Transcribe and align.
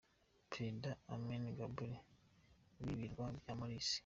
Perezida 0.49 0.89
Ameenah 1.13 1.53
Gurib 1.75 2.01
w’Ibirwa 2.83 3.25
bya 3.39 3.53
Maurice. 3.59 3.97